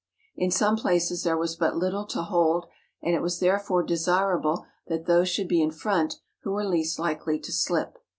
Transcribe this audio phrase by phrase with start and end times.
[0.35, 2.65] In some places there was but little to hold,
[3.03, 7.37] and it was therefore desirable that those should be in front who were least likely
[7.37, 7.99] to slip.